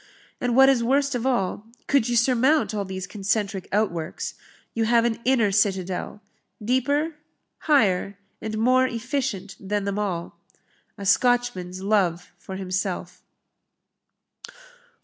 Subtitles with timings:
[0.41, 4.33] And what is worst of all, could you surmount all these concentric outworks,
[4.73, 6.21] you have an inner citadel,
[6.59, 7.17] deeper,
[7.69, 10.39] higher, and more efficient than them all
[10.97, 13.21] a Scotchman's love for himself."